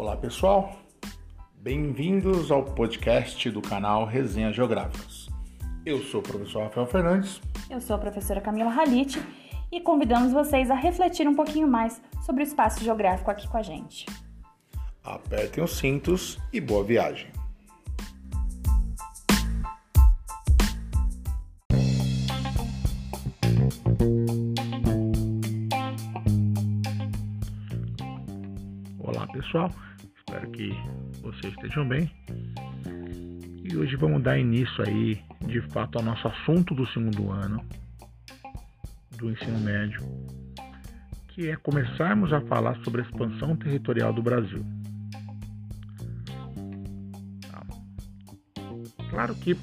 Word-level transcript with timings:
Olá 0.00 0.16
pessoal, 0.16 0.72
bem-vindos 1.56 2.50
ao 2.50 2.64
podcast 2.64 3.50
do 3.50 3.60
canal 3.60 4.06
Resenha 4.06 4.50
Geográficas. 4.50 5.28
Eu 5.84 5.98
sou 6.04 6.20
o 6.20 6.22
professor 6.22 6.62
Rafael 6.62 6.86
Fernandes. 6.86 7.38
Eu 7.68 7.82
sou 7.82 7.96
a 7.96 7.98
professora 7.98 8.40
Camila 8.40 8.70
Halite 8.70 9.22
e 9.70 9.78
convidamos 9.78 10.32
vocês 10.32 10.70
a 10.70 10.74
refletir 10.74 11.28
um 11.28 11.34
pouquinho 11.34 11.68
mais 11.68 12.00
sobre 12.24 12.42
o 12.42 12.46
espaço 12.46 12.82
geográfico 12.82 13.30
aqui 13.30 13.46
com 13.46 13.58
a 13.58 13.62
gente. 13.62 14.06
Apertem 15.04 15.62
os 15.62 15.76
cintos 15.76 16.38
e 16.50 16.62
boa 16.62 16.82
viagem. 16.82 17.30
Olá 28.98 29.26
pessoal, 29.26 29.70
espero 30.30 30.50
que 30.52 30.70
vocês 31.22 31.52
estejam 31.54 31.88
bem. 31.88 32.08
E 33.64 33.76
hoje 33.76 33.96
vamos 33.96 34.22
dar 34.22 34.38
início 34.38 34.84
aí, 34.86 35.20
de 35.44 35.60
fato, 35.72 35.98
ao 35.98 36.04
nosso 36.04 36.28
assunto 36.28 36.72
do 36.72 36.86
segundo 36.88 37.32
ano 37.32 37.60
do 39.16 39.28
ensino 39.28 39.58
médio, 39.58 40.00
que 41.28 41.50
é 41.50 41.56
começarmos 41.56 42.32
a 42.32 42.40
falar 42.42 42.76
sobre 42.84 43.02
a 43.02 43.04
expansão 43.04 43.56
territorial 43.56 44.12
do 44.12 44.22
Brasil. 44.22 44.64
Claro 49.10 49.34
que 49.34 49.56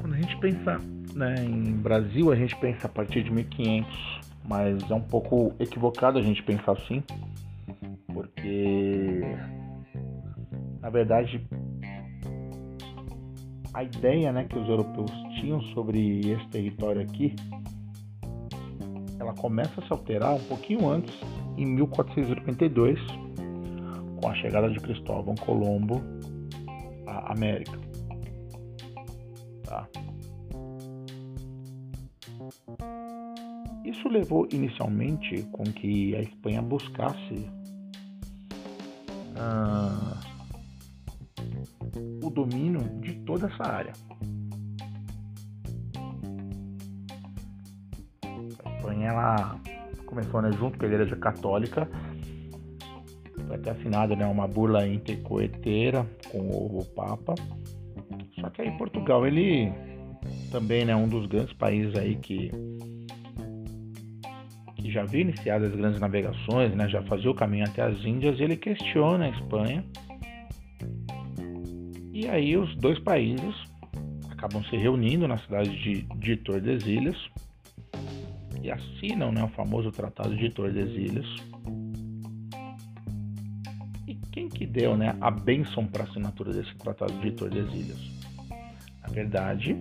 quando 0.00 0.14
a 0.14 0.16
gente 0.16 0.36
pensa 0.38 0.80
né, 1.14 1.44
em 1.44 1.72
Brasil, 1.74 2.32
a 2.32 2.36
gente 2.36 2.56
pensa 2.56 2.86
a 2.86 2.90
partir 2.90 3.22
de 3.22 3.30
1500, 3.30 4.20
mas 4.48 4.90
é 4.90 4.94
um 4.94 5.02
pouco 5.02 5.54
equivocado 5.60 6.18
a 6.18 6.22
gente 6.22 6.42
pensar 6.42 6.72
assim, 6.72 7.02
porque 8.12 9.07
na 10.88 10.90
verdade 10.90 11.46
a 13.74 13.84
ideia 13.84 14.32
né, 14.32 14.44
que 14.44 14.58
os 14.58 14.66
europeus 14.66 15.10
tinham 15.38 15.60
sobre 15.74 16.20
esse 16.20 16.48
território 16.48 17.02
aqui 17.02 17.36
ela 19.20 19.34
começa 19.34 19.82
a 19.82 19.86
se 19.86 19.92
alterar 19.92 20.34
um 20.34 20.44
pouquinho 20.44 20.88
antes, 20.88 21.12
em 21.58 21.66
1492, 21.66 22.98
com 24.20 24.28
a 24.28 24.34
chegada 24.36 24.70
de 24.70 24.78
Cristóvão 24.78 25.34
Colombo 25.34 26.00
à 27.04 27.32
América. 27.32 27.78
Tá? 29.64 29.88
Isso 33.84 34.08
levou 34.08 34.46
inicialmente 34.52 35.42
com 35.50 35.64
que 35.64 36.14
a 36.14 36.20
Espanha 36.20 36.62
buscasse 36.62 37.50
ah, 39.36 40.27
o 42.22 42.30
domínio 42.30 42.80
de 43.00 43.14
toda 43.24 43.46
essa 43.46 43.62
área. 43.62 43.92
Espanha 48.88 49.08
ela 49.08 49.60
começou 50.06 50.40
né, 50.40 50.50
junto 50.52 50.78
com 50.78 50.84
a 50.84 50.88
Igreja 50.88 51.16
Católica, 51.16 51.88
foi 53.46 53.56
até 53.56 53.70
assinada 53.70 54.16
né, 54.16 54.26
uma 54.26 54.48
bula 54.48 54.86
intercoeteira 54.86 56.06
com 56.30 56.38
o 56.38 56.84
Papa. 56.94 57.34
Só 58.40 58.48
que 58.50 58.62
aí 58.62 58.70
Portugal 58.78 59.26
ele 59.26 59.72
também 60.50 60.82
é 60.82 60.86
né, 60.86 60.96
um 60.96 61.08
dos 61.08 61.26
grandes 61.26 61.52
países 61.54 61.94
aí 61.96 62.16
que 62.16 62.50
que 64.76 64.92
já 64.92 65.02
havia 65.02 65.22
iniciado 65.22 65.64
as 65.64 65.74
grandes 65.74 66.00
navegações, 66.00 66.72
né, 66.74 66.88
já 66.88 67.02
fazia 67.02 67.30
o 67.30 67.34
caminho 67.34 67.64
até 67.64 67.82
as 67.82 67.98
Índias, 68.04 68.38
ele 68.38 68.56
questiona 68.56 69.24
a 69.24 69.28
Espanha. 69.30 69.84
E 72.28 72.30
aí 72.30 72.56
os 72.58 72.76
dois 72.76 72.98
países 72.98 73.54
acabam 74.30 74.62
se 74.64 74.76
reunindo 74.76 75.26
na 75.26 75.38
cidade 75.38 75.70
de, 75.82 76.02
de 76.18 76.36
Tordesilhas 76.36 77.16
e 78.62 78.70
assinam 78.70 79.32
né, 79.32 79.42
o 79.42 79.48
famoso 79.48 79.90
Tratado 79.90 80.36
de 80.36 80.50
Tordesilhas. 80.50 81.24
E 84.06 84.14
quem 84.30 84.46
que 84.50 84.66
deu 84.66 84.94
né, 84.94 85.16
a 85.22 85.30
bênção 85.30 85.86
para 85.86 86.02
a 86.02 86.06
assinatura 86.06 86.52
desse 86.52 86.74
Tratado 86.74 87.14
de 87.14 87.30
Tordesilhas? 87.30 87.98
Na 89.00 89.08
verdade, 89.08 89.74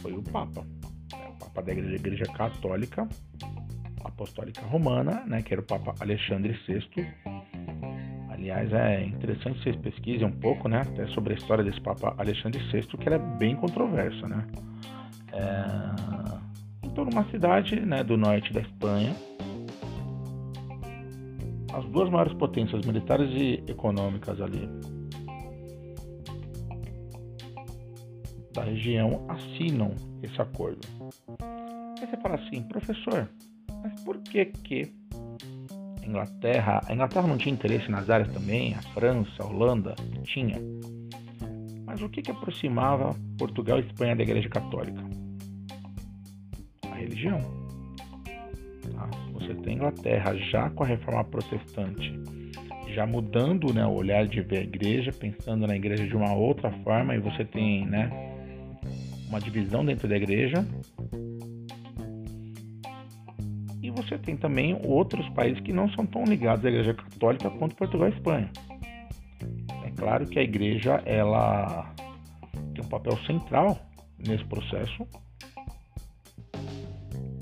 foi 0.00 0.12
o 0.12 0.22
Papa. 0.22 0.60
Né, 1.10 1.28
o 1.28 1.38
Papa 1.40 1.60
da 1.60 1.72
Igreja, 1.72 1.96
Igreja 1.96 2.24
Católica 2.26 3.08
Apostólica 4.04 4.64
Romana, 4.66 5.24
né, 5.26 5.42
que 5.42 5.52
era 5.52 5.60
o 5.60 5.64
Papa 5.64 5.92
Alexandre 5.98 6.56
VI. 6.68 7.33
Aliás, 8.44 8.70
é 8.74 9.06
interessante 9.06 9.62
vocês 9.62 9.74
pesquisem 9.76 10.26
um 10.26 10.30
pouco, 10.30 10.68
né, 10.68 10.82
até 10.82 11.06
sobre 11.14 11.32
a 11.32 11.36
história 11.36 11.64
desse 11.64 11.80
Papa 11.80 12.14
Alexandre 12.18 12.60
VI, 12.70 12.82
que 12.82 13.08
era 13.08 13.18
bem 13.18 13.56
controversa, 13.56 14.28
né. 14.28 14.46
É... 15.32 16.86
Então, 16.86 17.06
numa 17.06 17.24
cidade, 17.30 17.80
né, 17.80 18.04
do 18.04 18.18
norte 18.18 18.52
da 18.52 18.60
Espanha, 18.60 19.16
as 21.72 21.86
duas 21.86 22.10
maiores 22.10 22.34
potências 22.34 22.84
militares 22.84 23.30
e 23.30 23.64
econômicas 23.66 24.38
ali 24.38 24.68
da 28.52 28.62
região 28.62 29.24
assinam 29.30 29.94
esse 30.22 30.38
acordo. 30.38 30.86
Aí 31.98 32.06
você 32.06 32.16
fala 32.18 32.34
assim, 32.34 32.62
professor, 32.64 33.26
mas 33.82 33.98
por 34.02 34.18
que 34.18 34.44
que 34.44 34.92
a 36.04 36.08
Inglaterra, 36.08 36.80
a 36.86 36.92
Inglaterra 36.92 37.26
não 37.26 37.38
tinha 37.38 37.52
interesse 37.52 37.90
nas 37.90 38.10
áreas 38.10 38.30
também, 38.32 38.74
a 38.74 38.82
França, 38.92 39.42
a 39.42 39.46
Holanda 39.46 39.94
tinha. 40.24 40.60
Mas 41.86 42.02
o 42.02 42.08
que 42.08 42.22
que 42.22 42.30
aproximava 42.30 43.14
Portugal 43.38 43.78
e 43.78 43.86
Espanha 43.86 44.14
da 44.14 44.22
Igreja 44.22 44.48
Católica? 44.48 45.02
A 46.90 46.94
religião. 46.94 47.40
Tá? 48.92 49.08
Você 49.32 49.54
tem 49.54 49.76
Inglaterra 49.76 50.36
já 50.36 50.68
com 50.70 50.84
a 50.84 50.86
reforma 50.86 51.24
protestante, 51.24 52.12
já 52.88 53.06
mudando 53.06 53.72
né, 53.72 53.86
o 53.86 53.92
olhar 53.92 54.26
de 54.26 54.40
ver 54.42 54.58
a 54.58 54.62
igreja, 54.62 55.10
pensando 55.12 55.66
na 55.66 55.74
igreja 55.74 56.06
de 56.06 56.16
uma 56.16 56.34
outra 56.34 56.70
forma, 56.82 57.14
e 57.14 57.18
você 57.18 57.44
tem 57.44 57.86
né, 57.86 58.10
uma 59.28 59.40
divisão 59.40 59.84
dentro 59.84 60.06
da 60.06 60.16
igreja, 60.16 60.66
tem 64.18 64.36
também 64.36 64.78
outros 64.84 65.28
países 65.30 65.60
que 65.60 65.72
não 65.72 65.88
são 65.90 66.06
tão 66.06 66.24
ligados 66.24 66.64
à 66.64 66.68
Igreja 66.68 66.94
Católica 66.94 67.50
quanto 67.50 67.76
Portugal 67.76 68.08
e 68.08 68.12
Espanha. 68.12 68.50
É 69.84 69.90
claro 69.90 70.26
que 70.26 70.38
a 70.38 70.42
Igreja 70.42 71.02
ela 71.04 71.92
tem 72.74 72.84
um 72.84 72.88
papel 72.88 73.16
central 73.24 73.78
nesse 74.18 74.44
processo. 74.44 75.06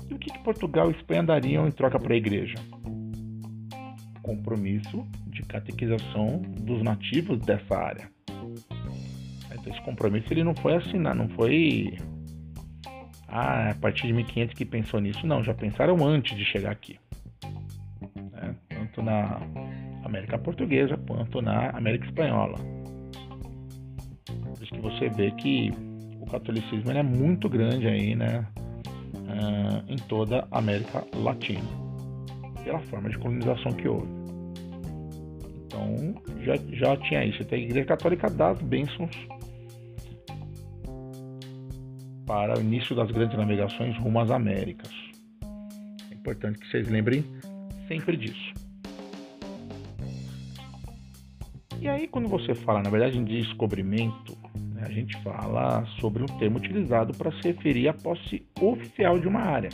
E 0.09 0.13
o 0.13 0.17
que, 0.17 0.31
que 0.31 0.39
Portugal 0.39 0.89
e 0.91 0.95
Espanha 0.95 1.23
dariam 1.23 1.67
em 1.67 1.71
troca 1.71 1.99
para 1.99 2.13
a 2.13 2.17
Igreja? 2.17 2.55
Compromisso 4.21 5.05
de 5.27 5.41
catequização 5.43 6.41
dos 6.61 6.81
nativos 6.81 7.39
dessa 7.39 7.75
área. 7.77 8.09
Então 9.51 9.73
esse 9.73 9.81
compromisso 9.83 10.27
ele 10.31 10.43
não 10.43 10.55
foi 10.55 10.75
assinado, 10.75 11.17
não 11.17 11.29
foi 11.29 11.97
ah, 13.35 13.71
a 13.71 13.75
partir 13.75 14.05
de 14.05 14.13
1500 14.13 14.53
que 14.53 14.63
pensou 14.63 15.01
nisso. 15.01 15.25
Não, 15.25 15.43
já 15.43 15.55
pensaram 15.55 16.05
antes 16.05 16.37
de 16.37 16.45
chegar 16.45 16.71
aqui. 16.71 16.99
Né? 18.31 18.55
Tanto 18.69 19.01
na 19.01 19.41
América 20.03 20.37
Portuguesa 20.37 20.95
quanto 21.07 21.41
na 21.41 21.71
América 21.71 22.05
Espanhola. 22.05 22.59
Por 24.27 24.61
isso 24.61 24.71
que 24.71 24.81
você 24.81 25.09
vê 25.09 25.31
que 25.31 25.73
o 26.21 26.27
catolicismo 26.27 26.91
é 26.91 27.01
muito 27.01 27.49
grande 27.49 27.87
aí, 27.87 28.15
né? 28.15 28.45
Uh, 29.15 29.91
em 29.91 29.97
toda 29.97 30.47
a 30.51 30.59
América 30.59 31.03
Latina, 31.15 31.67
pela 32.63 32.79
forma 32.81 33.09
de 33.09 33.17
colonização 33.17 33.71
que 33.71 33.87
houve. 33.87 34.07
Então 35.65 36.13
já, 36.43 36.55
já 36.71 36.97
tinha 36.97 37.25
isso. 37.25 37.43
Tem 37.45 37.63
a 37.63 37.65
Igreja 37.65 37.85
Católica 37.87 38.29
das 38.29 38.61
bênçãos 38.61 39.09
para 42.25 42.57
o 42.57 42.61
início 42.61 42.95
das 42.95 43.11
grandes 43.11 43.37
navegações 43.37 43.97
rumo 43.97 44.19
às 44.19 44.31
Américas. 44.31 44.91
É 46.11 46.13
importante 46.13 46.59
que 46.59 46.67
vocês 46.69 46.87
lembrem 46.89 47.23
sempre 47.87 48.17
disso. 48.17 48.53
E 51.79 51.87
aí, 51.87 52.07
quando 52.07 52.29
você 52.29 52.55
fala, 52.55 52.81
na 52.81 52.89
verdade, 52.89 53.17
em 53.17 53.25
descobrimento, 53.25 54.37
né, 54.73 54.83
a 54.85 54.89
gente 54.89 55.21
fala 55.21 55.85
sobre 55.99 56.23
um 56.23 56.37
termo 56.37 56.57
utilizado 56.57 57.13
para 57.13 57.31
se 57.33 57.49
referir 57.49 57.89
à 57.89 57.93
posse 57.93 58.47
oficial 58.61 59.19
de 59.19 59.27
uma 59.27 59.41
área. 59.41 59.69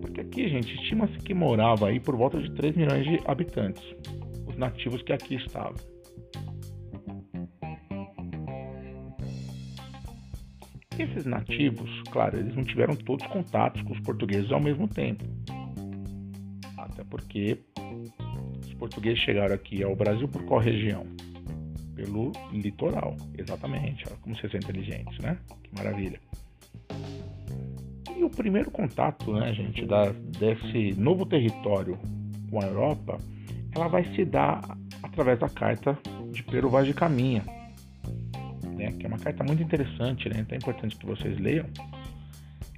Porque 0.00 0.20
aqui, 0.20 0.48
gente, 0.48 0.72
estima-se 0.76 1.18
que 1.18 1.34
morava 1.34 1.88
aí 1.88 1.98
por 1.98 2.14
volta 2.14 2.40
de 2.40 2.48
3 2.52 2.76
milhões 2.76 3.04
de 3.04 3.20
habitantes, 3.26 3.82
os 4.46 4.56
nativos 4.56 5.02
que 5.02 5.12
aqui 5.12 5.34
estavam. 5.34 5.95
Esses 10.98 11.26
nativos, 11.26 11.90
claro, 12.10 12.38
eles 12.38 12.54
não 12.54 12.64
tiveram 12.64 12.96
todos 12.96 13.26
contatos 13.26 13.82
com 13.82 13.92
os 13.92 14.00
portugueses 14.00 14.50
ao 14.50 14.60
mesmo 14.60 14.88
tempo. 14.88 15.24
Até 16.78 17.04
porque 17.04 17.58
os 18.64 18.74
portugueses 18.74 19.18
chegaram 19.20 19.54
aqui 19.54 19.82
ao 19.82 19.94
Brasil 19.94 20.26
por 20.26 20.44
qual 20.44 20.60
região? 20.60 21.06
Pelo 21.94 22.32
litoral, 22.52 23.16
exatamente. 23.36 24.04
Olha 24.08 24.16
como 24.22 24.36
vocês 24.36 24.50
são 24.50 24.58
inteligentes, 24.58 25.18
né? 25.18 25.38
Que 25.62 25.74
maravilha. 25.76 26.20
E 28.16 28.24
o 28.24 28.30
primeiro 28.30 28.70
contato, 28.70 29.32
né, 29.34 29.52
gente, 29.52 29.84
da, 29.84 30.10
desse 30.10 30.98
novo 30.98 31.26
território 31.26 31.98
com 32.50 32.62
a 32.62 32.66
Europa, 32.66 33.18
ela 33.74 33.88
vai 33.88 34.04
se 34.14 34.24
dar 34.24 34.62
através 35.02 35.38
da 35.38 35.48
carta 35.48 35.98
de 36.30 36.42
Pero 36.42 36.70
Vaz 36.70 36.86
de 36.86 36.94
Caminha, 36.94 37.44
né, 38.86 38.92
que 38.92 39.04
é 39.04 39.08
uma 39.08 39.18
carta 39.18 39.42
muito 39.42 39.62
interessante, 39.62 40.28
né, 40.28 40.36
então 40.40 40.54
é 40.54 40.58
importante 40.58 40.96
que 40.96 41.06
vocês 41.06 41.38
leiam, 41.38 41.66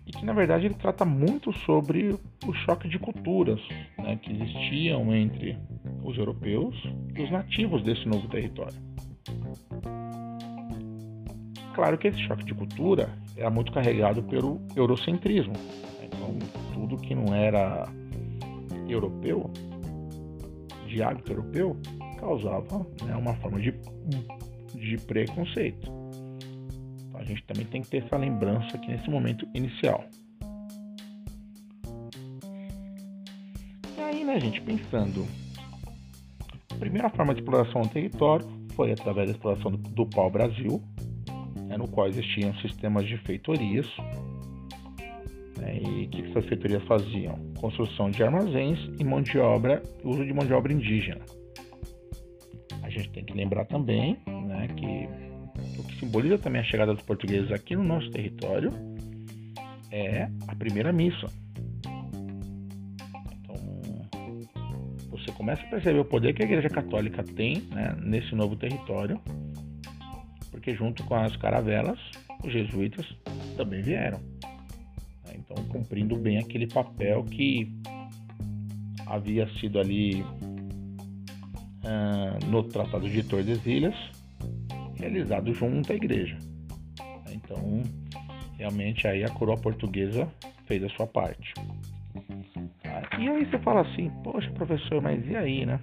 e 0.07 0.11
que 0.11 0.25
na 0.25 0.33
verdade 0.33 0.65
ele 0.65 0.75
trata 0.75 1.05
muito 1.05 1.53
sobre 1.53 2.19
o 2.47 2.53
choque 2.65 2.89
de 2.89 2.99
culturas 2.99 3.61
né, 3.99 4.17
que 4.17 4.33
existiam 4.33 5.15
entre 5.15 5.59
os 6.03 6.17
europeus 6.17 6.75
e 7.15 7.23
os 7.23 7.31
nativos 7.31 7.83
desse 7.83 8.09
novo 8.09 8.27
território. 8.29 8.77
Claro 11.75 11.99
que 11.99 12.09
esse 12.09 12.19
choque 12.21 12.45
de 12.45 12.55
cultura 12.55 13.11
era 13.37 13.51
muito 13.51 13.71
carregado 13.71 14.23
pelo 14.25 14.61
eurocentrismo. 14.75 15.53
Então, 16.03 16.39
tudo 16.73 16.97
que 16.97 17.15
não 17.15 17.33
era 17.33 17.87
europeu, 18.89 19.49
de 20.89 21.03
hábito 21.03 21.33
europeu, 21.33 21.77
causava 22.19 22.85
né, 23.05 23.15
uma 23.15 23.35
forma 23.35 23.61
de, 23.61 23.73
de 24.75 24.97
preconceito. 25.07 25.98
Gente 27.29 27.43
também 27.43 27.67
tem 27.67 27.83
que 27.83 27.89
ter 27.89 27.99
essa 27.99 28.17
lembrança 28.17 28.75
aqui 28.75 28.89
nesse 28.89 29.11
momento 29.11 29.47
inicial. 29.55 30.03
E 33.99 34.01
aí, 34.01 34.25
né, 34.25 34.41
gente, 34.41 34.63
pensando, 34.63 35.27
a 36.73 36.75
primeira 36.77 37.11
forma 37.11 37.35
de 37.35 37.41
exploração 37.41 37.83
do 37.83 37.89
território 37.91 38.49
foi 38.75 38.93
através 38.93 39.29
da 39.29 39.37
exploração 39.37 39.73
do, 39.73 39.77
do 39.77 40.07
pau-brasil, 40.07 40.83
né, 41.67 41.77
no 41.77 41.87
qual 41.89 42.09
existiam 42.09 42.55
sistemas 42.61 43.07
de 43.07 43.19
feitorias. 43.19 43.87
Né, 45.59 45.81
e 45.83 46.07
o 46.07 46.09
que 46.09 46.31
essas 46.31 46.47
feitorias 46.47 46.83
faziam? 46.85 47.39
Construção 47.61 48.11
de 48.11 48.23
armazéns 48.23 48.79
e 48.99 49.05
mão 49.05 49.21
de 49.21 49.39
obra, 49.39 49.83
uso 50.03 50.25
de 50.25 50.33
mão 50.33 50.47
de 50.47 50.55
obra 50.55 50.73
indígena. 50.73 51.21
A 52.83 52.89
gente 52.89 53.11
tem 53.11 53.23
que 53.23 53.35
lembrar 53.35 53.67
também 53.67 54.17
né, 54.27 54.67
que 54.69 55.28
que 55.89 55.99
simboliza 55.99 56.39
também 56.39 56.61
a 56.61 56.65
chegada 56.65 56.95
dos 56.95 57.03
portugueses 57.03 57.51
aqui 57.51 57.75
no 57.75 57.83
nosso 57.83 58.11
território 58.11 58.73
é 59.91 60.29
a 60.47 60.55
primeira 60.55 60.93
missa. 60.93 61.27
Então, 63.43 63.57
você 65.11 65.33
começa 65.33 65.63
a 65.63 65.67
perceber 65.67 65.99
o 65.99 66.05
poder 66.05 66.35
que 66.35 66.43
a 66.43 66.47
Igreja 66.47 66.69
Católica 66.69 67.23
tem 67.25 67.63
né, 67.71 67.97
nesse 68.01 68.35
novo 68.35 68.55
território 68.55 69.21
porque 70.59 70.75
junto 70.75 71.05
com 71.05 71.15
as 71.15 71.37
caravelas, 71.37 71.99
os 72.45 72.53
jesuítas 72.53 73.07
também 73.57 73.81
vieram. 73.81 74.19
Né? 75.25 75.37
Então, 75.37 75.57
cumprindo 75.67 76.17
bem 76.17 76.39
aquele 76.39 76.67
papel 76.67 77.25
que 77.25 77.73
havia 79.07 79.49
sido 79.61 79.79
ali 79.79 80.23
uh, 81.83 82.47
no 82.51 82.63
Tratado 82.65 83.09
de 83.09 83.23
Tordesilhas, 83.23 83.95
realizado 84.99 85.53
junto 85.55 85.93
à 85.93 85.97
igreja. 85.97 86.37
Então, 87.33 87.83
realmente 88.59 89.07
aí 89.07 89.25
a 89.25 89.31
coroa 89.31 89.57
portuguesa 89.57 90.29
fez 90.67 90.83
a 90.83 90.89
sua 90.91 91.07
parte. 91.07 91.55
E 93.19 93.29
aí 93.29 93.45
você 93.47 93.59
fala 93.59 93.83
assim, 93.83 94.11
poxa 94.23 94.51
professor, 94.53 95.01
mas 95.01 95.27
e 95.27 95.37
aí, 95.37 95.67
né? 95.67 95.81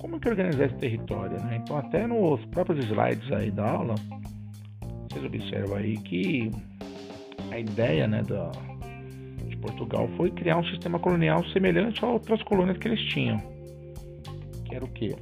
como 0.00 0.18
que 0.18 0.28
organizar 0.28 0.64
esse 0.64 0.76
território, 0.76 1.38
né? 1.44 1.60
Então 1.62 1.76
até 1.76 2.06
nos 2.06 2.44
próprios 2.46 2.84
slides 2.86 3.30
aí 3.30 3.50
da 3.50 3.70
aula, 3.70 3.94
vocês 5.08 5.24
observam 5.24 5.76
aí 5.76 5.96
que 5.98 6.50
a 7.52 7.58
ideia, 7.58 8.08
né, 8.08 8.22
da, 8.22 8.50
de 9.46 9.56
Portugal 9.58 10.08
foi 10.16 10.30
criar 10.30 10.56
um 10.56 10.64
sistema 10.64 10.98
colonial 10.98 11.44
semelhante 11.50 12.02
a 12.04 12.08
outras 12.08 12.42
colônias 12.42 12.78
que 12.78 12.88
eles 12.88 13.00
tinham, 13.12 13.38
que 14.64 14.74
era 14.74 14.84
o 14.84 14.88
quê? 14.88 15.14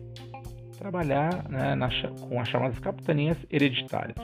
Trabalhar 0.78 1.48
né, 1.48 1.74
na, 1.74 1.88
com 2.28 2.40
as 2.40 2.48
chamadas 2.48 2.78
capitanias 2.78 3.36
hereditárias. 3.50 4.16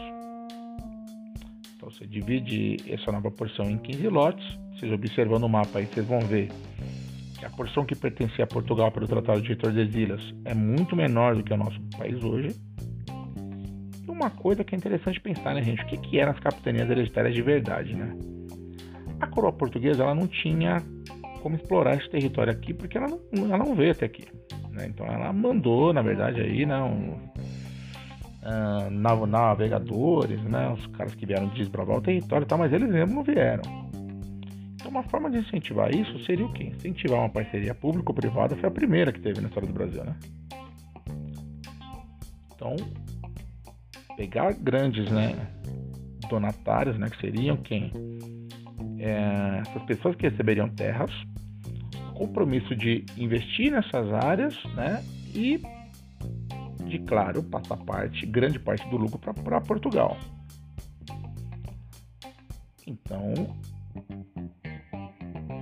Então 1.76 1.90
você 1.90 2.06
divide 2.06 2.76
essa 2.88 3.10
nova 3.10 3.30
porção 3.30 3.68
em 3.70 3.76
15 3.78 4.08
lotes, 4.08 4.58
vocês 4.72 4.92
observando 4.92 5.44
o 5.44 5.48
mapa 5.48 5.78
aí, 5.78 5.86
vocês 5.86 6.06
vão 6.06 6.20
ver 6.20 6.48
a 7.44 7.50
porção 7.50 7.84
que 7.84 7.94
pertencia 7.94 8.44
a 8.44 8.46
Portugal 8.46 8.90
pelo 8.90 9.06
Tratado 9.06 9.42
de 9.42 9.54
Tordesilhas 9.54 10.34
é 10.44 10.54
muito 10.54 10.96
menor 10.96 11.36
do 11.36 11.42
que 11.42 11.52
o 11.52 11.56
nosso 11.56 11.78
país 11.96 12.22
hoje. 12.24 12.56
E 14.06 14.10
uma 14.10 14.30
coisa 14.30 14.64
que 14.64 14.74
é 14.74 14.78
interessante 14.78 15.20
pensar, 15.20 15.54
né, 15.54 15.62
gente? 15.62 15.82
O 15.82 15.86
que, 15.86 15.96
que 15.98 16.18
eram 16.18 16.32
as 16.32 16.40
capitanias 16.40 16.88
hereditárias 16.88 17.34
de 17.34 17.42
verdade, 17.42 17.94
né? 17.94 18.16
A 19.20 19.26
coroa 19.26 19.52
portuguesa 19.52 20.02
ela 20.02 20.14
não 20.14 20.26
tinha 20.26 20.82
como 21.42 21.56
explorar 21.56 21.96
esse 21.96 22.08
território 22.08 22.52
aqui 22.52 22.72
porque 22.72 22.96
ela 22.96 23.08
não, 23.08 23.44
ela 23.52 23.58
não 23.58 23.74
veio 23.74 23.92
até 23.92 24.06
aqui. 24.06 24.24
Né? 24.74 24.88
Então 24.88 25.06
ela 25.06 25.32
mandou, 25.32 25.92
na 25.92 26.02
verdade, 26.02 26.40
aí, 26.40 26.66
né, 26.66 26.76
um, 26.82 27.16
uh, 28.42 29.26
navegadores, 29.26 30.42
né, 30.42 30.68
os 30.70 30.86
caras 30.88 31.14
que 31.14 31.24
vieram 31.24 31.48
desbravar 31.48 31.96
o 31.96 32.02
território 32.02 32.44
e 32.44 32.48
tal, 32.48 32.58
mas 32.58 32.72
eles 32.72 32.88
mesmo 32.88 33.14
não 33.14 33.22
vieram. 33.22 33.62
Então, 34.74 34.90
uma 34.90 35.04
forma 35.04 35.30
de 35.30 35.38
incentivar 35.38 35.94
isso 35.94 36.18
seria 36.24 36.44
o 36.44 36.52
quê? 36.52 36.64
Incentivar 36.64 37.20
uma 37.20 37.30
parceria 37.30 37.74
público-privada 37.74 38.56
foi 38.56 38.68
a 38.68 38.72
primeira 38.72 39.12
que 39.12 39.20
teve 39.20 39.40
na 39.40 39.48
história 39.48 39.68
do 39.68 39.72
Brasil, 39.72 40.04
né? 40.04 40.16
Então, 42.54 42.76
pegar 44.16 44.52
grandes, 44.54 45.10
né, 45.10 45.36
donatários, 46.28 46.98
né, 46.98 47.08
que 47.08 47.20
seriam 47.20 47.56
quem? 47.56 47.92
É, 48.98 49.60
essas 49.60 49.82
pessoas 49.84 50.16
que 50.16 50.28
receberiam 50.28 50.68
terras, 50.68 51.10
compromisso 52.14 52.74
de 52.74 53.04
investir 53.18 53.70
nessas 53.70 54.12
áreas, 54.12 54.62
né, 54.74 55.02
e 55.34 55.60
de 56.86 56.98
claro 57.00 57.42
passar 57.42 57.76
parte, 57.78 58.24
grande 58.26 58.58
parte 58.58 58.88
do 58.88 58.96
lucro 58.96 59.18
para 59.18 59.60
Portugal. 59.60 60.16
Então, 62.86 63.32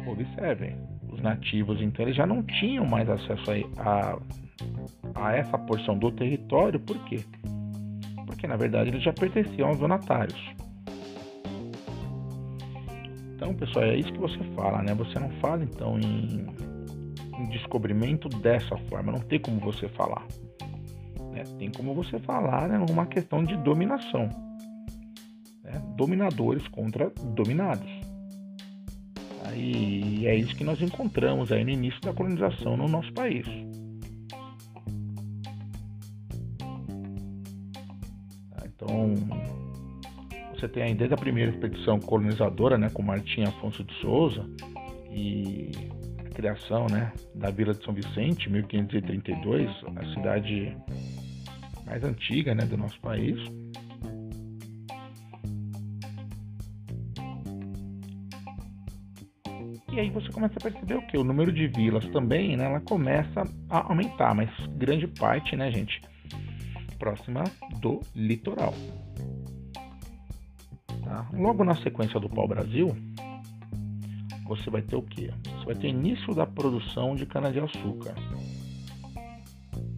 observem, 0.06 0.76
os 1.10 1.20
nativos 1.20 1.80
então 1.80 2.04
eles 2.04 2.16
já 2.16 2.26
não 2.26 2.42
tinham 2.42 2.84
mais 2.84 3.08
acesso 3.08 3.44
a, 3.50 4.18
a, 5.14 5.26
a 5.26 5.36
essa 5.36 5.58
porção 5.58 5.96
do 5.96 6.10
território, 6.10 6.80
por 6.80 6.98
quê? 7.04 7.20
Porque 8.26 8.46
na 8.46 8.56
verdade 8.56 8.90
eles 8.90 9.02
já 9.02 9.12
pertenciam 9.12 9.68
aos 9.68 9.78
donatários. 9.78 10.61
Então, 13.52 13.66
pessoal, 13.66 13.84
é 13.84 13.96
isso 13.96 14.12
que 14.12 14.18
você 14.18 14.38
fala, 14.54 14.82
né? 14.82 14.94
Você 14.94 15.18
não 15.18 15.30
fala 15.40 15.62
então 15.62 15.98
em, 15.98 16.46
em 17.38 17.48
descobrimento 17.50 18.28
dessa 18.28 18.76
forma, 18.88 19.12
não 19.12 19.20
tem 19.20 19.38
como 19.38 19.60
você 19.60 19.88
falar. 19.88 20.26
Né? 21.30 21.44
Tem 21.58 21.70
como 21.70 21.94
você 21.94 22.18
falar 22.20 22.68
né, 22.68 22.78
numa 22.78 23.04
questão 23.06 23.44
de 23.44 23.54
dominação. 23.58 24.28
Né? 25.62 25.82
Dominadores 25.96 26.66
contra 26.68 27.12
dominados. 27.34 27.90
E 29.54 30.26
é 30.26 30.34
isso 30.34 30.56
que 30.56 30.64
nós 30.64 30.80
encontramos 30.80 31.52
aí 31.52 31.62
no 31.62 31.70
início 31.70 32.00
da 32.00 32.14
colonização 32.14 32.74
no 32.74 32.88
nosso 32.88 33.12
país. 33.12 33.46
Tá, 38.50 38.64
então, 38.64 39.14
você 40.62 40.68
tem 40.68 40.82
aí 40.84 40.94
desde 40.94 41.12
a 41.12 41.16
primeira 41.16 41.50
expedição 41.50 41.98
colonizadora, 41.98 42.78
né, 42.78 42.88
com 42.88 43.02
Martim 43.02 43.42
Afonso 43.42 43.82
de 43.82 43.92
Souza, 43.94 44.48
e 45.10 45.72
a 46.20 46.28
criação 46.34 46.86
né, 46.88 47.12
da 47.34 47.50
Vila 47.50 47.74
de 47.74 47.84
São 47.84 47.92
Vicente, 47.92 48.48
1532, 48.48 49.68
a 49.96 50.14
cidade 50.14 50.76
mais 51.84 52.04
antiga 52.04 52.54
né, 52.54 52.64
do 52.64 52.76
nosso 52.76 53.00
país. 53.00 53.36
E 59.92 59.98
aí 59.98 60.10
você 60.10 60.30
começa 60.30 60.54
a 60.58 60.62
perceber 60.62 60.94
o 60.94 61.06
que? 61.08 61.18
O 61.18 61.24
número 61.24 61.52
de 61.52 61.66
vilas 61.66 62.06
também, 62.10 62.56
né? 62.56 62.64
Ela 62.64 62.80
começa 62.80 63.42
a 63.68 63.88
aumentar, 63.88 64.32
mas 64.34 64.48
grande 64.76 65.06
parte, 65.06 65.54
né, 65.54 65.70
gente? 65.70 66.00
Próxima 66.98 67.44
do 67.80 68.00
litoral. 68.14 68.72
Tá? 71.12 71.26
Logo 71.34 71.62
na 71.62 71.74
sequência 71.74 72.18
do 72.18 72.26
pau-brasil, 72.26 72.96
você 74.46 74.70
vai 74.70 74.80
ter 74.80 74.96
o 74.96 75.02
que? 75.02 75.26
Você 75.26 75.66
vai 75.66 75.74
ter 75.74 75.88
início 75.88 76.34
da 76.34 76.46
produção 76.46 77.14
de 77.14 77.26
cana-de-açúcar. 77.26 78.14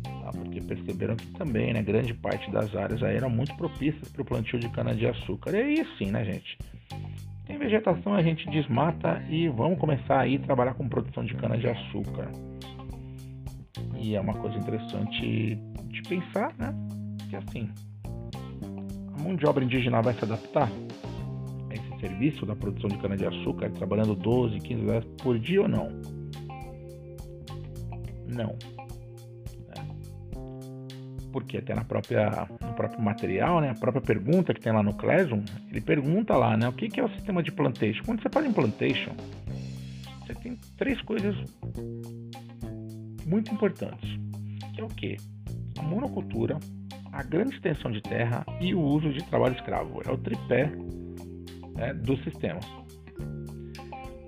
Tá? 0.03 0.31
Porque 0.33 0.61
perceberam 0.61 1.15
que 1.15 1.29
também, 1.29 1.73
né, 1.73 1.85
grande 1.85 2.13
parte 2.15 2.51
das 2.51 2.75
áreas 2.75 3.01
aí 3.01 3.17
eram 3.17 3.31
muito 3.31 3.55
propícias 3.57 4.09
para 4.09 4.23
o 4.23 4.25
plantio 4.25 4.59
de 4.59 4.69
cana-de-açúcar. 4.71 5.53
E 5.53 5.57
aí 5.57 5.87
sim, 5.97 6.11
né, 6.11 6.25
gente? 6.25 6.59
Tem 7.47 7.59
vegetação, 7.59 8.15
a 8.15 8.23
gente 8.23 8.51
desmata 8.51 9.23
e 9.31 9.49
vamos 9.49 9.79
começar 9.79 10.19
aí 10.19 10.35
a 10.35 10.41
trabalhar 10.41 10.75
com 10.75 10.89
produção 10.89 11.25
de 11.25 11.35
cana-de-açúcar. 11.35 12.29
E 14.01 14.17
é 14.17 14.21
uma 14.21 14.35
coisa 14.35 14.59
interessante 14.59 15.55
de 15.85 16.03
pensar, 16.09 16.53
né? 16.59 16.75
Que 17.31 17.37
assim, 17.37 17.71
a 19.17 19.23
mão 19.23 19.37
de 19.37 19.47
obra 19.47 19.63
indígena 19.63 20.03
vai 20.03 20.15
se 20.15 20.25
adaptar 20.25 20.69
serviço 22.05 22.45
da 22.45 22.55
produção 22.55 22.91
de 22.91 22.99
cana-de-açúcar, 22.99 23.71
trabalhando 23.71 24.15
12, 24.15 24.61
15 24.61 24.87
horas 24.87 25.05
por 25.23 25.39
dia 25.39 25.63
ou 25.63 25.69
não? 25.69 25.89
Não. 28.29 28.59
Porque 31.33 31.57
até 31.57 31.75
na 31.75 31.83
própria, 31.83 32.47
no 32.61 32.75
próprio 32.75 33.01
material, 33.01 33.61
né, 33.61 33.71
a 33.71 33.75
própria 33.75 34.03
pergunta 34.03 34.53
que 34.53 34.61
tem 34.61 34.73
lá 34.73 34.83
no 34.83 34.95
Classroom, 34.95 35.43
ele 35.71 35.81
pergunta 35.81 36.37
lá, 36.37 36.57
né, 36.57 36.69
o 36.69 36.73
que, 36.73 36.89
que 36.89 37.01
é 37.01 37.05
o 37.05 37.09
sistema 37.09 37.43
de 37.43 37.51
plantation. 37.51 38.05
Quando 38.05 38.23
você 38.23 38.29
fala 38.29 38.47
em 38.47 38.53
plantation, 38.53 39.13
você 40.21 40.35
tem 40.35 40.59
três 40.77 41.01
coisas 41.03 41.35
muito 43.27 43.53
importantes, 43.53 44.09
que 44.75 44.81
é 44.81 44.85
o 44.85 44.89
que? 44.89 45.17
A 45.79 45.83
monocultura, 45.83 46.59
a 47.11 47.23
grande 47.23 47.55
extensão 47.55 47.91
de 47.91 48.03
terra 48.03 48.45
e 48.61 48.75
o 48.75 48.81
uso 48.81 49.13
de 49.13 49.25
trabalho 49.25 49.55
escravo. 49.55 50.03
É 50.07 50.13
o 50.13 50.19
tripé 50.19 50.71
né, 51.75 51.95
do 51.95 52.17
sistema. 52.19 52.61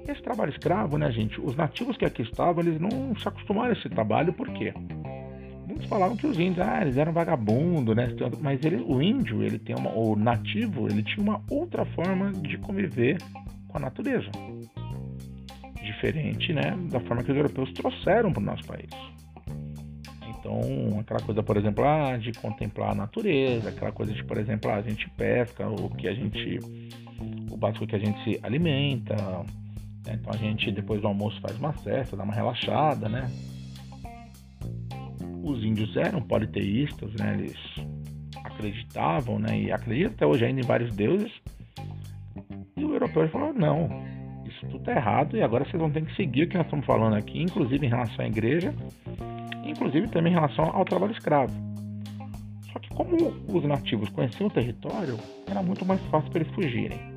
Esse 0.09 0.23
trabalho 0.23 0.51
escravo, 0.51 0.97
né, 0.99 1.11
gente? 1.11 1.41
Os 1.41 1.57
nativos 1.57 1.97
que 1.97 2.05
aqui 2.05 2.23
estavam, 2.23 2.63
eles 2.63 2.81
não 2.81 3.17
se 3.17 3.27
acostumaram 3.29 3.71
a 3.71 3.73
esse 3.73 3.89
trabalho, 3.89 4.33
por 4.33 4.49
quê? 4.51 4.73
Muitos 5.67 5.87
falavam 5.87 6.17
que 6.17 6.27
os 6.27 6.39
índios, 6.39 6.65
ah, 6.67 6.81
eles 6.81 6.97
eram 6.97 7.13
vagabundo, 7.13 7.95
né? 7.95 8.15
Mas 8.41 8.65
ele, 8.65 8.77
o 8.87 9.03
índio, 9.03 9.43
ele 9.43 9.59
tem 9.59 9.75
uma, 9.75 9.91
o 9.91 10.15
nativo, 10.15 10.87
ele 10.87 11.03
tinha 11.03 11.23
uma 11.23 11.43
outra 11.51 11.85
forma 11.85 12.33
de 12.33 12.57
conviver 12.59 13.19
com 13.69 13.79
a 13.79 13.81
natureza 13.81 14.31
diferente, 15.87 16.53
né, 16.53 16.77
da 16.91 17.01
forma 17.01 17.23
que 17.23 17.31
os 17.31 17.37
europeus 17.37 17.73
trouxeram 17.73 18.33
para 18.33 18.43
o 18.43 18.45
nosso 18.45 18.65
país. 18.65 18.91
Então, 20.29 21.01
aquela 21.01 21.21
coisa, 21.21 21.43
por 21.43 21.57
exemplo, 21.57 21.85
ah, 21.85 22.17
de 22.17 22.33
contemplar 22.33 22.91
a 22.91 22.95
natureza, 22.95 23.71
aquela 23.71 23.91
coisa 23.91 24.13
de, 24.13 24.23
por 24.23 24.37
exemplo, 24.37 24.71
ah, 24.71 24.77
a 24.77 24.83
gente 24.83 25.09
pesca 25.11 25.69
o 25.69 25.89
que 25.91 26.07
a 26.07 26.15
gente, 26.15 26.59
o 27.57 27.59
básico 27.59 27.87
que 27.87 27.97
a 27.97 27.99
gente 27.99 28.23
se 28.23 28.39
alimenta. 28.43 29.17
Né? 30.07 30.19
Então 30.21 30.33
a 30.33 30.37
gente 30.37 30.71
depois 30.71 31.01
do 31.01 31.09
almoço 31.09 31.41
faz 31.41 31.59
uma 31.59 31.73
cesta, 31.79 32.17
dá 32.17 32.23
uma 32.23 32.35
relaxada, 32.35 33.09
né? 33.09 33.29
Os 35.43 35.65
índios 35.65 35.97
eram 35.97 36.21
politeístas, 36.21 37.13
né? 37.15 37.35
Eles 37.39 37.57
acreditavam, 38.45 39.39
né? 39.39 39.59
E 39.59 39.73
acreditam 39.73 40.13
até 40.13 40.27
hoje 40.27 40.45
ainda 40.45 40.61
em 40.61 40.65
vários 40.65 40.95
deuses. 40.95 41.33
E 42.77 42.85
o 42.85 42.93
europeu 42.93 43.29
falou 43.31 43.55
não, 43.55 43.89
isso 44.45 44.67
tudo 44.67 44.91
é 44.91 44.97
errado 44.97 45.37
e 45.37 45.43
agora 45.43 45.65
vocês 45.65 45.81
vão 45.81 45.91
ter 45.91 46.05
que 46.05 46.15
seguir 46.15 46.45
o 46.45 46.49
que 46.49 46.57
nós 46.57 46.67
estamos 46.67 46.85
falando 46.85 47.17
aqui, 47.17 47.41
inclusive 47.41 47.87
em 47.87 47.89
relação 47.89 48.25
à 48.25 48.29
igreja, 48.29 48.75
inclusive 49.65 50.09
também 50.09 50.33
em 50.33 50.35
relação 50.35 50.65
ao 50.65 50.85
trabalho 50.85 51.13
escravo. 51.13 51.55
Só 52.71 52.79
que 52.79 52.91
como 52.91 53.17
os 53.49 53.65
nativos 53.65 54.11
conheciam 54.11 54.49
o 54.49 54.51
território, 54.51 55.17
era 55.49 55.63
muito 55.63 55.87
mais 55.87 56.01
fácil 56.09 56.31
para 56.31 56.43
eles 56.43 56.55
fugirem. 56.55 57.16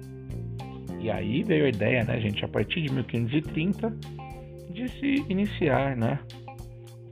E 0.99 1.09
aí 1.09 1.43
veio 1.43 1.65
a 1.65 1.69
ideia, 1.69 2.03
né, 2.03 2.19
gente, 2.19 2.43
a 2.43 2.47
partir 2.47 2.81
de 2.81 2.93
1530, 2.93 3.89
de 4.71 4.87
se 4.99 5.25
iniciar, 5.29 5.95
né, 5.95 6.19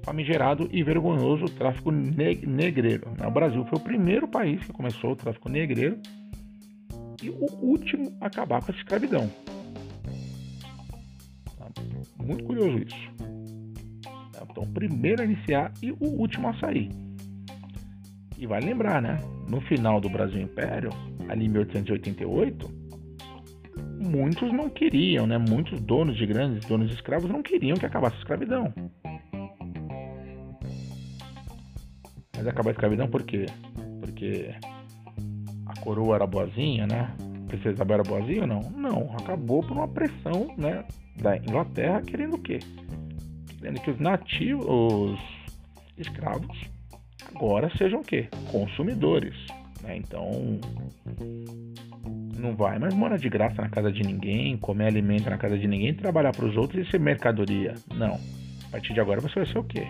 o 0.01 0.06
famigerado 0.06 0.67
e 0.72 0.84
vergonhoso 0.84 1.46
tráfico 1.46 1.91
negreiro. 1.91 3.10
O 3.25 3.32
Brasil 3.32 3.65
foi 3.65 3.77
o 3.79 3.82
primeiro 3.82 4.27
país 4.27 4.63
que 4.65 4.74
começou 4.74 5.12
o 5.12 5.15
tráfico 5.15 5.50
negreiro 5.50 5.98
e 7.24 7.29
o 7.29 7.48
último 7.62 8.15
a 8.22 8.27
acabar 8.27 8.62
com 8.62 8.72
a 8.72 8.75
escravidão. 8.75 9.29
Muito 12.24 12.44
curioso 12.44 12.77
isso. 12.77 13.10
Então, 14.50 14.63
o 14.63 14.74
primeiro 14.74 15.22
a 15.22 15.25
iniciar 15.25 15.72
e 15.82 15.91
o 15.91 15.98
último 16.01 16.48
a 16.50 16.53
sair. 16.56 16.89
E 18.38 18.46
vai 18.46 18.60
lembrar, 18.60 19.01
né? 19.01 19.20
No 19.48 19.62
final 19.62 20.01
do 20.01 20.10
Brasil 20.10 20.41
Império, 20.41 20.89
ali 21.29 21.46
em 21.46 21.50
1888, 21.50 22.76
muitos 24.08 24.52
não 24.52 24.70
queriam, 24.70 25.28
né? 25.28 25.38
Muitos 25.38 25.80
donos 25.82 26.18
de 26.18 26.26
grandes 26.26 26.66
donos 26.66 26.90
de 26.90 26.96
escravos 26.96 27.30
não 27.30 27.44
queriam 27.44 27.78
que 27.78 27.86
acabasse 27.86 28.16
a 28.16 28.20
escravidão. 28.20 28.74
Mas 32.36 32.48
acabar 32.48 32.70
a 32.70 32.74
escravidão 32.74 33.08
por 33.08 33.24
quê? 33.24 33.46
Porque 34.00 34.54
a 35.66 35.80
coroa 35.82 36.16
era 36.16 36.28
boazinha, 36.28 36.88
né? 36.88 37.14
A 37.20 37.48
princesa 37.48 37.76
Isabel 37.76 37.96
era 37.96 38.04
boazinha 38.04 38.42
ou 38.42 38.48
não? 38.48 38.62
Não, 38.72 39.16
acabou 39.18 39.62
por 39.62 39.72
uma 39.72 39.88
pressão, 39.88 40.54
né? 40.58 40.86
da 41.22 41.36
Inglaterra 41.36 42.02
querendo 42.02 42.36
o 42.36 42.40
quê? 42.40 42.60
Querendo 43.60 43.82
que 43.82 43.92
os 43.92 44.00
nativos, 44.00 44.66
os 44.68 45.20
escravos, 45.98 46.58
agora 47.34 47.72
sejam 47.78 48.02
o 48.02 48.04
quê? 48.04 48.30
Consumidores. 48.52 49.36
Né? 49.82 49.98
Então, 49.98 50.60
não 52.38 52.56
vai 52.56 52.77
mais 52.79 52.94
morar 52.94 53.17
de 53.17 53.29
graça 53.29 53.62
na 53.62 53.70
casa 53.70 53.91
de 53.91 54.03
ninguém, 54.03 54.58
comer 54.58 54.88
alimento 54.88 55.29
na 55.29 55.38
casa 55.38 55.58
de 55.58 55.67
ninguém, 55.67 55.94
trabalhar 55.94 56.32
para 56.32 56.46
os 56.46 56.56
outros 56.56 56.88
e 56.88 56.91
ser 56.91 57.00
mercadoria. 57.00 57.74
Não. 57.94 58.20
A 58.67 58.72
partir 58.72 58.94
de 58.94 59.00
agora 59.00 59.20
você 59.22 59.36
vai 59.36 59.46
ser 59.46 59.58
o 59.58 59.63
quê? 59.63 59.88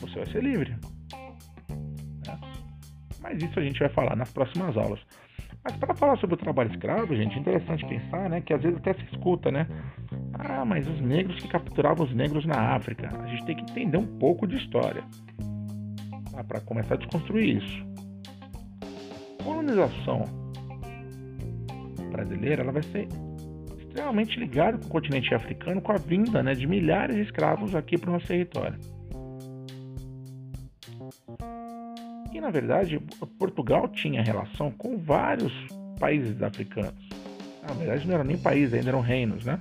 Você 0.00 0.14
vai 0.16 0.26
ser 0.26 0.42
livre. 0.42 0.70
Né? 0.70 2.38
Mas 3.20 3.42
isso 3.42 3.58
a 3.58 3.62
gente 3.62 3.78
vai 3.78 3.88
falar 3.88 4.16
nas 4.16 4.32
próximas 4.32 4.76
aulas. 4.76 5.00
Mas 5.62 5.76
para 5.76 5.94
falar 5.94 6.18
sobre 6.18 6.34
o 6.34 6.38
trabalho 6.38 6.70
escravo, 6.70 7.16
gente, 7.16 7.36
é 7.36 7.40
interessante 7.40 7.86
pensar, 7.86 8.28
né, 8.28 8.40
que 8.42 8.52
às 8.52 8.60
vezes 8.60 8.76
até 8.76 8.92
se 8.92 9.04
escuta, 9.12 9.50
né? 9.50 9.66
Ah, 10.34 10.62
mas 10.64 10.86
os 10.86 11.00
negros 11.00 11.40
que 11.40 11.48
capturavam 11.48 12.06
os 12.06 12.14
negros 12.14 12.44
na 12.44 12.74
África. 12.74 13.08
A 13.18 13.26
gente 13.28 13.46
tem 13.46 13.56
que 13.56 13.62
entender 13.62 13.96
um 13.96 14.18
pouco 14.18 14.46
de 14.46 14.56
história 14.56 15.02
tá? 16.32 16.44
para 16.44 16.60
começar 16.60 16.94
a 16.94 16.98
desconstruir 16.98 17.62
isso. 17.62 17.86
Colonização 19.42 20.43
brasileira 22.14 22.62
ela 22.62 22.72
vai 22.72 22.82
ser 22.82 23.08
extremamente 23.76 24.38
ligada 24.38 24.78
com 24.78 24.86
o 24.86 24.90
continente 24.90 25.34
africano 25.34 25.80
com 25.80 25.92
a 25.92 25.96
vinda 25.96 26.42
né, 26.42 26.54
de 26.54 26.66
milhares 26.66 27.16
de 27.16 27.22
escravos 27.22 27.74
aqui 27.74 27.98
para 27.98 28.10
o 28.10 28.12
nosso 28.12 28.26
território. 28.26 28.78
E 32.32 32.40
na 32.40 32.50
verdade, 32.50 33.00
Portugal 33.38 33.88
tinha 33.88 34.22
relação 34.22 34.70
com 34.70 34.96
vários 34.98 35.52
países 35.98 36.40
africanos. 36.42 37.08
Na 37.66 37.74
verdade, 37.74 38.06
não 38.06 38.14
eram 38.14 38.24
nem 38.24 38.36
países, 38.36 38.74
ainda 38.74 38.90
eram 38.90 39.00
reinos, 39.00 39.44
né? 39.44 39.60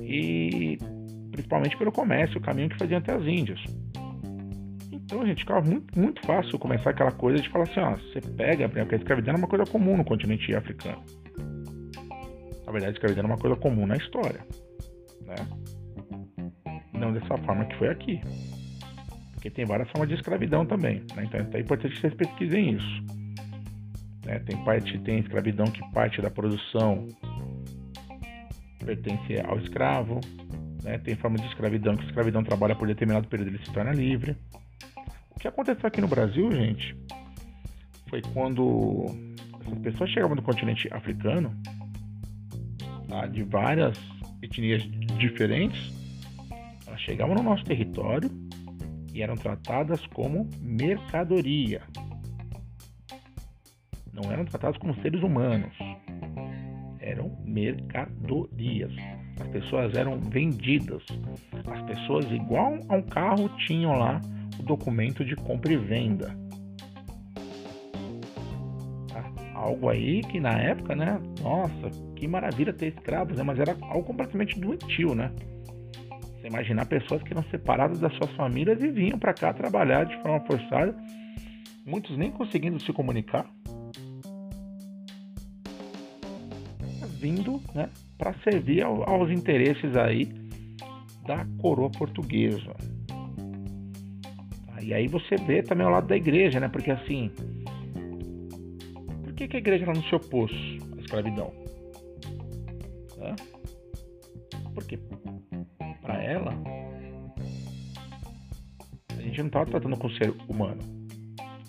E 0.00 0.78
principalmente 1.32 1.76
pelo 1.76 1.92
comércio, 1.92 2.38
o 2.38 2.40
caminho 2.40 2.68
que 2.68 2.78
fazia 2.78 2.98
até 2.98 3.12
as 3.12 3.24
Índias. 3.24 3.60
Então, 4.92 5.26
gente, 5.26 5.40
ficava 5.40 5.60
muito, 5.60 5.98
muito 5.98 6.24
fácil 6.24 6.58
começar 6.58 6.90
aquela 6.90 7.12
coisa 7.12 7.42
de 7.42 7.48
falar 7.48 7.64
assim: 7.64 7.80
ó, 7.80 7.90
você 7.90 8.20
pega, 8.20 8.68
porque 8.68 8.94
a 8.94 8.98
escravidão 8.98 9.34
é 9.34 9.38
uma 9.38 9.48
coisa 9.48 9.64
comum 9.64 9.96
no 9.96 10.04
continente 10.04 10.54
africano. 10.54 11.02
Verdade, 12.74 12.94
escravidão 12.94 13.22
é 13.22 13.26
uma 13.28 13.38
coisa 13.38 13.54
comum 13.54 13.86
na 13.86 13.96
história, 13.96 14.44
né? 15.20 15.36
Não 16.92 17.12
dessa 17.12 17.38
forma 17.38 17.64
que 17.66 17.76
foi 17.76 17.88
aqui. 17.88 18.20
Porque 19.32 19.48
tem 19.48 19.64
várias 19.64 19.88
formas 19.90 20.08
de 20.08 20.16
escravidão 20.16 20.66
também. 20.66 21.04
Né? 21.14 21.24
Então 21.24 21.40
é 21.52 21.60
importante 21.60 21.94
que 21.94 22.00
vocês 22.00 22.14
pesquisem 22.14 22.72
isso. 22.72 23.04
Né? 24.26 24.40
Tem 24.40 24.56
parte, 24.64 24.98
tem 24.98 25.20
escravidão 25.20 25.66
que 25.66 25.88
parte 25.92 26.20
da 26.20 26.30
produção 26.30 27.06
pertence 28.84 29.38
ao 29.46 29.56
escravo. 29.58 30.20
Né? 30.82 30.98
Tem 30.98 31.14
forma 31.14 31.38
de 31.38 31.46
escravidão 31.46 31.94
que 31.94 32.02
a 32.02 32.06
escravidão 32.06 32.42
trabalha 32.42 32.74
por 32.74 32.88
determinado 32.88 33.28
período 33.28 33.52
e 33.52 33.54
ele 33.54 33.64
se 33.64 33.72
torna 33.72 33.92
livre. 33.92 34.36
O 35.30 35.38
que 35.38 35.46
aconteceu 35.46 35.86
aqui 35.86 36.00
no 36.00 36.08
Brasil, 36.08 36.50
gente, 36.50 36.96
foi 38.08 38.20
quando 38.32 39.06
essas 39.60 39.78
pessoas 39.78 40.10
chegavam 40.10 40.34
do 40.34 40.42
continente 40.42 40.88
africano, 40.92 41.54
tá? 43.14 43.26
de 43.26 43.42
várias 43.44 43.98
etnias 44.42 44.82
diferentes, 45.18 45.92
elas 46.86 47.00
chegavam 47.00 47.34
no 47.34 47.42
nosso 47.42 47.64
território 47.64 48.30
e 49.12 49.22
eram 49.22 49.36
tratadas 49.36 50.04
como 50.08 50.48
mercadoria. 50.60 51.82
Não 54.12 54.30
eram 54.30 54.44
tratadas 54.44 54.76
como 54.78 54.94
seres 55.00 55.22
humanos. 55.22 55.72
Eram 57.00 57.36
mercadorias. 57.44 58.92
As 59.40 59.48
pessoas 59.48 59.94
eram 59.94 60.20
vendidas. 60.20 61.02
As 61.66 61.82
pessoas, 61.82 62.24
igual 62.30 62.78
a 62.88 62.96
um 62.96 63.02
carro, 63.02 63.48
tinham 63.66 63.92
lá 63.92 64.20
o 64.58 64.62
documento 64.62 65.24
de 65.24 65.36
compra 65.36 65.72
e 65.72 65.76
venda. 65.76 66.43
Algo 69.64 69.88
aí 69.88 70.20
que 70.20 70.38
na 70.38 70.50
época, 70.50 70.94
né? 70.94 71.18
Nossa, 71.40 71.88
que 72.16 72.28
maravilha 72.28 72.70
ter 72.70 72.88
escravos, 72.88 73.38
né? 73.38 73.42
Mas 73.42 73.58
era 73.58 73.74
algo 73.80 74.04
completamente 74.04 74.60
doentio, 74.60 75.14
né? 75.14 75.32
Você 76.36 76.48
imaginar 76.48 76.84
pessoas 76.84 77.22
que 77.22 77.32
eram 77.32 77.42
separadas 77.44 77.98
das 77.98 78.12
suas 78.16 78.30
famílias 78.32 78.78
e 78.82 78.88
vinham 78.90 79.18
para 79.18 79.32
cá 79.32 79.54
trabalhar 79.54 80.04
de 80.04 80.20
forma 80.20 80.38
forçada, 80.40 80.94
muitos 81.86 82.14
nem 82.14 82.30
conseguindo 82.30 82.78
se 82.78 82.92
comunicar, 82.92 83.46
vindo 87.18 87.58
né, 87.74 87.88
para 88.18 88.34
servir 88.44 88.84
ao, 88.84 89.08
aos 89.08 89.30
interesses 89.30 89.96
aí 89.96 90.30
da 91.26 91.46
coroa 91.58 91.88
portuguesa. 91.88 92.74
E 94.82 94.92
aí 94.92 95.08
você 95.08 95.36
vê 95.36 95.62
também 95.62 95.86
o 95.86 95.90
lado 95.90 96.06
da 96.06 96.16
igreja, 96.18 96.60
né? 96.60 96.68
Porque 96.68 96.90
assim, 96.90 97.30
que, 99.44 99.48
que 99.48 99.56
a 99.56 99.60
igreja 99.60 99.86
não 99.86 100.02
se 100.02 100.14
opôs 100.14 100.50
à 100.96 101.00
escravidão? 101.00 101.52
Né? 103.18 103.36
Porque 104.74 104.98
para 106.00 106.22
ela 106.22 106.52
a 109.10 109.20
gente 109.22 109.38
não 109.38 109.46
estava 109.46 109.66
tratando 109.66 109.96
com 109.96 110.10
ser 110.10 110.34
humano, 110.48 110.80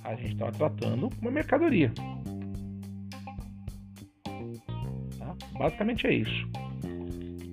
a 0.04 0.16
gente 0.16 0.34
estava 0.34 0.52
tratando 0.52 1.10
com 1.10 1.22
uma 1.22 1.32
mercadoria. 1.32 1.92
Tá? 5.18 5.36
Basicamente 5.58 6.08
é 6.08 6.14
isso. 6.14 6.48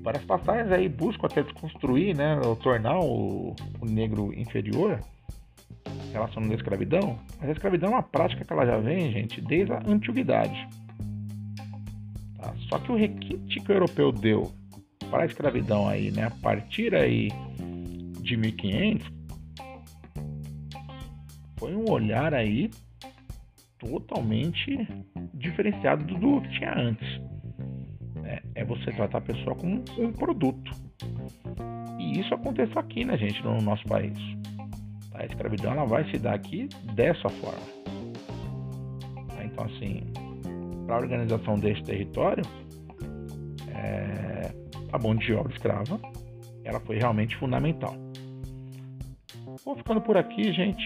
Para 0.02 0.18
as 0.18 0.24
passagens 0.24 0.72
aí 0.72 0.88
buscam 0.88 1.26
até 1.26 1.42
desconstruir, 1.42 2.16
né, 2.16 2.40
ou 2.44 2.56
tornar 2.56 2.98
o, 2.98 3.54
o 3.80 3.84
negro 3.84 4.32
inferior 4.34 5.00
relacionando 6.12 6.52
à 6.52 6.56
escravidão, 6.56 7.18
mas 7.40 7.48
a 7.48 7.52
escravidão 7.52 7.90
é 7.90 7.92
uma 7.92 8.02
prática 8.02 8.44
que 8.44 8.52
ela 8.52 8.66
já 8.66 8.78
vem, 8.78 9.10
gente, 9.10 9.40
desde 9.40 9.72
a 9.72 9.82
antiguidade. 9.86 10.68
Tá? 12.36 12.54
Só 12.68 12.78
que 12.78 12.92
o 12.92 12.96
requinte 12.96 13.60
que 13.60 13.72
o 13.72 13.74
europeu 13.74 14.12
deu 14.12 14.52
para 15.10 15.22
a 15.22 15.26
escravidão 15.26 15.88
aí, 15.88 16.10
né, 16.10 16.24
a 16.24 16.30
partir 16.30 16.94
aí 16.94 17.28
de 18.20 18.36
1500, 18.36 19.10
foi 21.58 21.74
um 21.74 21.90
olhar 21.90 22.34
aí 22.34 22.70
totalmente 23.78 24.88
diferenciado 25.34 26.04
do 26.04 26.40
que 26.42 26.48
tinha 26.50 26.74
antes. 26.74 27.20
É, 28.24 28.42
é 28.56 28.64
você 28.64 28.90
tratar 28.92 29.18
a 29.18 29.20
pessoa 29.20 29.54
como 29.56 29.84
um 29.98 30.12
produto. 30.12 30.72
E 31.98 32.20
isso 32.20 32.32
aconteceu 32.34 32.78
aqui, 32.78 33.04
né, 33.04 33.16
gente, 33.16 33.42
no 33.42 33.60
nosso 33.60 33.84
país. 33.84 34.16
A 35.14 35.24
escravidão 35.24 35.72
ela 35.72 35.84
vai 35.84 36.10
se 36.10 36.18
dar 36.18 36.34
aqui 36.34 36.68
dessa 36.94 37.28
forma. 37.28 37.60
Tá? 39.28 39.44
Então, 39.44 39.64
assim, 39.64 40.02
para 40.86 40.96
a 40.96 40.98
organização 40.98 41.58
desse 41.58 41.82
território, 41.82 42.44
é, 43.74 44.50
a 44.92 44.98
mão 44.98 45.14
de 45.14 45.32
obra 45.34 45.52
escrava 45.52 46.00
ela 46.64 46.80
foi 46.80 46.98
realmente 46.98 47.36
fundamental. 47.36 47.94
Vou 49.64 49.76
ficando 49.76 50.00
por 50.00 50.16
aqui, 50.16 50.52
gente. 50.52 50.82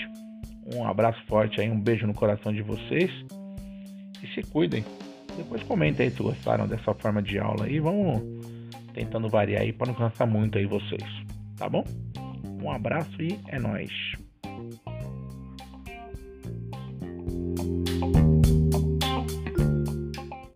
Um 0.75 0.87
abraço 0.87 1.23
forte 1.27 1.61
aí, 1.61 1.71
um 1.71 1.81
beijo 1.81 2.07
no 2.07 2.15
coração 2.15 2.53
de 2.53 2.63
vocês 2.63 3.11
e 4.23 4.27
se 4.35 4.43
cuidem. 4.51 4.85
Depois 5.37 5.63
comentem 5.63 6.07
aí 6.07 6.13
se 6.13 6.23
gostaram 6.23 6.67
dessa 6.67 6.93
forma 6.95 7.23
de 7.23 7.39
aula 7.39 7.67
aí. 7.67 7.79
Vamos 7.79 8.23
tentando 8.95 9.29
variar 9.29 9.63
aí 9.63 9.73
para 9.73 9.89
não 9.89 9.95
cansar 9.95 10.27
muito 10.27 10.59
aí 10.59 10.67
vocês, 10.67 11.05
tá 11.57 11.69
bom? 11.69 11.85
Um 12.63 12.71
abraço 12.71 13.23
e 13.23 13.39
é 13.49 13.59
nóis. 13.59 13.93